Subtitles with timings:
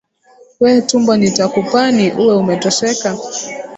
[0.61, 3.09] We tumbo nitakupani, uwe umetosheka?